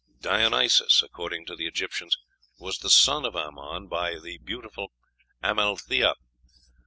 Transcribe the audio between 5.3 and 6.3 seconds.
Amalthea.